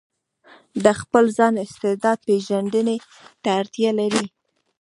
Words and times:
د 0.83 0.85
خپل 1.01 1.25
ځان 1.37 1.53
استعداد 1.65 2.17
پېژندنې 2.27 2.97
ته 3.41 3.49
اړتيا 3.59 3.91
لري. 3.99 4.25